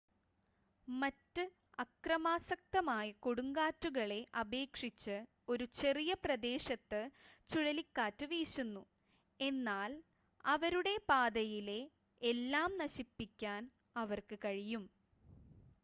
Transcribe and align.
മറ്റ് 0.87 1.43
അക്രമാസക്തമായ 1.79 3.11
കൊടുങ്കാറ്റുകളെ 3.23 4.19
അപേക്ഷിച്ച് 4.41 5.17
ഒരു 5.49 5.65
ചെറിയ 5.75 6.13
പ്രദേശത്ത് 6.23 7.01
ചുഴലിക്കാറ്റ് 7.49 8.27
വീശുന്നു 8.33 8.83
എന്നാൽ 9.39 9.93
അവരുടെ 10.45 10.95
പാതയിലെ 11.09 11.79
എല്ലാം 12.21 12.71
നശിപ്പിക്കാൻ 12.81 13.61
അവർക്ക് 13.95 14.37
കഴിയും 14.43 14.85